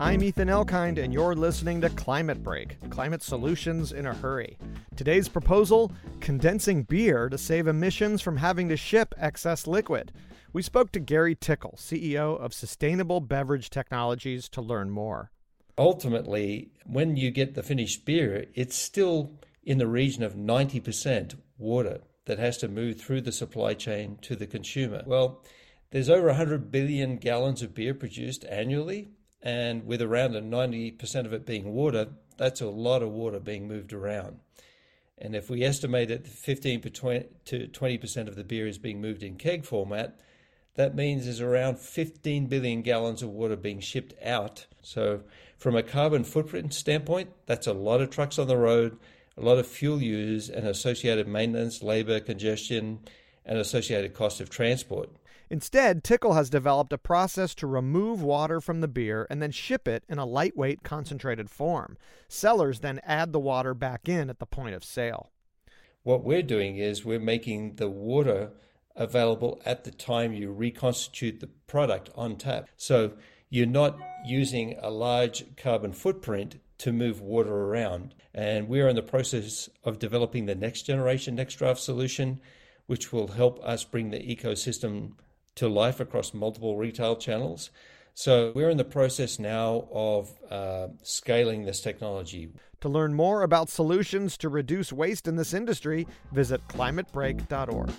I'm 0.00 0.22
Ethan 0.22 0.48
Elkind, 0.48 0.96
and 0.96 1.12
you're 1.12 1.34
listening 1.34 1.82
to 1.82 1.90
Climate 1.90 2.42
Break 2.42 2.78
Climate 2.88 3.22
Solutions 3.22 3.92
in 3.92 4.06
a 4.06 4.14
Hurry. 4.14 4.56
Today's 4.96 5.28
proposal 5.28 5.92
condensing 6.20 6.84
beer 6.84 7.28
to 7.28 7.36
save 7.36 7.66
emissions 7.66 8.22
from 8.22 8.38
having 8.38 8.70
to 8.70 8.78
ship 8.78 9.14
excess 9.18 9.66
liquid. 9.66 10.10
We 10.54 10.62
spoke 10.62 10.90
to 10.92 11.00
Gary 11.00 11.34
Tickle, 11.34 11.74
CEO 11.76 12.40
of 12.40 12.54
Sustainable 12.54 13.20
Beverage 13.20 13.68
Technologies, 13.68 14.48
to 14.48 14.62
learn 14.62 14.88
more. 14.88 15.32
Ultimately, 15.76 16.70
when 16.86 17.18
you 17.18 17.30
get 17.30 17.54
the 17.54 17.62
finished 17.62 18.06
beer, 18.06 18.46
it's 18.54 18.76
still 18.76 19.38
in 19.64 19.76
the 19.76 19.86
region 19.86 20.22
of 20.22 20.32
90% 20.32 21.34
water 21.58 22.00
that 22.24 22.38
has 22.38 22.56
to 22.56 22.68
move 22.68 22.98
through 22.98 23.20
the 23.20 23.32
supply 23.32 23.74
chain 23.74 24.16
to 24.22 24.34
the 24.34 24.46
consumer. 24.46 25.02
Well, 25.04 25.44
there's 25.90 26.08
over 26.08 26.28
100 26.28 26.72
billion 26.72 27.18
gallons 27.18 27.60
of 27.60 27.74
beer 27.74 27.92
produced 27.92 28.46
annually, 28.46 29.10
and 29.42 29.86
with 29.86 30.02
around 30.02 30.34
90% 30.34 31.26
of 31.26 31.32
it 31.32 31.46
being 31.46 31.72
water, 31.72 32.08
that's 32.36 32.60
a 32.60 32.68
lot 32.68 33.02
of 33.02 33.10
water 33.10 33.40
being 33.40 33.68
moved 33.68 33.92
around. 33.92 34.40
And 35.18 35.36
if 35.36 35.50
we 35.50 35.62
estimate 35.62 36.08
that 36.08 36.26
15 36.26 36.80
to 36.80 37.68
20% 37.68 38.28
of 38.28 38.36
the 38.36 38.44
beer 38.44 38.66
is 38.66 38.78
being 38.78 39.00
moved 39.00 39.22
in 39.22 39.36
keg 39.36 39.64
format, 39.64 40.18
that 40.74 40.94
means 40.94 41.24
there's 41.24 41.40
around 41.40 41.78
15 41.78 42.46
billion 42.46 42.80
gallons 42.82 43.22
of 43.22 43.28
water 43.30 43.56
being 43.56 43.80
shipped 43.80 44.14
out. 44.24 44.66
So, 44.80 45.22
from 45.58 45.76
a 45.76 45.82
carbon 45.82 46.24
footprint 46.24 46.72
standpoint, 46.72 47.30
that's 47.44 47.66
a 47.66 47.74
lot 47.74 48.00
of 48.00 48.08
trucks 48.08 48.38
on 48.38 48.48
the 48.48 48.56
road, 48.56 48.98
a 49.36 49.42
lot 49.42 49.58
of 49.58 49.66
fuel 49.66 50.00
use, 50.00 50.48
and 50.48 50.66
associated 50.66 51.28
maintenance, 51.28 51.82
labor, 51.82 52.18
congestion, 52.18 53.00
and 53.50 53.58
associated 53.58 54.14
cost 54.14 54.40
of 54.40 54.48
transport. 54.48 55.10
Instead, 55.50 56.04
Tickle 56.04 56.34
has 56.34 56.48
developed 56.48 56.92
a 56.92 56.98
process 56.98 57.56
to 57.56 57.66
remove 57.66 58.22
water 58.22 58.60
from 58.60 58.80
the 58.80 58.88
beer 58.88 59.26
and 59.28 59.42
then 59.42 59.50
ship 59.50 59.88
it 59.88 60.04
in 60.08 60.16
a 60.16 60.24
lightweight 60.24 60.84
concentrated 60.84 61.50
form. 61.50 61.98
Sellers 62.28 62.80
then 62.80 63.00
add 63.02 63.32
the 63.32 63.40
water 63.40 63.74
back 63.74 64.08
in 64.08 64.30
at 64.30 64.38
the 64.38 64.46
point 64.46 64.76
of 64.76 64.84
sale. 64.84 65.32
What 66.04 66.24
we're 66.24 66.42
doing 66.42 66.76
is 66.76 67.04
we're 67.04 67.18
making 67.18 67.74
the 67.74 67.90
water 67.90 68.52
available 68.94 69.60
at 69.66 69.82
the 69.82 69.90
time 69.90 70.32
you 70.32 70.52
reconstitute 70.52 71.40
the 71.40 71.48
product 71.66 72.10
on 72.14 72.36
tap. 72.36 72.68
So 72.76 73.14
you're 73.48 73.66
not 73.66 73.98
using 74.24 74.78
a 74.80 74.90
large 74.90 75.56
carbon 75.56 75.92
footprint 75.92 76.60
to 76.78 76.92
move 76.92 77.20
water 77.20 77.52
around. 77.52 78.14
And 78.32 78.68
we're 78.68 78.88
in 78.88 78.96
the 78.96 79.02
process 79.02 79.68
of 79.82 79.98
developing 79.98 80.46
the 80.46 80.54
next 80.54 80.82
generation 80.82 81.34
next 81.34 81.56
draft 81.56 81.80
solution, 81.80 82.40
which 82.90 83.12
will 83.12 83.28
help 83.28 83.64
us 83.64 83.84
bring 83.84 84.10
the 84.10 84.18
ecosystem 84.18 85.12
to 85.54 85.68
life 85.68 86.00
across 86.00 86.34
multiple 86.34 86.76
retail 86.76 87.14
channels. 87.14 87.70
So 88.14 88.50
we're 88.52 88.68
in 88.68 88.78
the 88.78 88.84
process 88.84 89.38
now 89.38 89.86
of 89.92 90.36
uh, 90.50 90.88
scaling 91.04 91.66
this 91.66 91.80
technology. 91.80 92.48
To 92.80 92.88
learn 92.88 93.14
more 93.14 93.44
about 93.44 93.68
solutions 93.68 94.36
to 94.38 94.48
reduce 94.48 94.92
waste 94.92 95.28
in 95.28 95.36
this 95.36 95.54
industry, 95.54 96.08
visit 96.32 96.66
climatebreak.org. 96.66 97.92